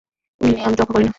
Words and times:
Will 0.41 0.51
নিয়ে 0.51 0.65
আমি 0.65 0.75
তোয়াক্কা 0.75 0.93
করি 0.93 1.03
না। 1.03 1.09